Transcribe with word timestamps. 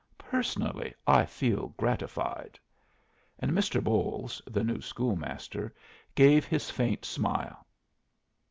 Personally, 0.17 0.95
I 1.05 1.27
feel 1.27 1.75
gratified." 1.77 2.57
And 3.37 3.51
Mr. 3.51 3.83
Bolles, 3.83 4.41
the 4.47 4.63
new 4.63 4.81
school 4.81 5.15
master, 5.15 5.75
gave 6.15 6.43
his 6.43 6.71
faint 6.71 7.05
smile. 7.05 7.67